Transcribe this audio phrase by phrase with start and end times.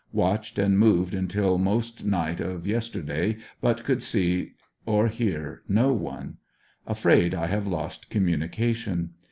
[0.13, 6.37] Watched and moved until most night of yesterday but could see or hear no one.
[6.87, 9.11] Afraid I have lost communication.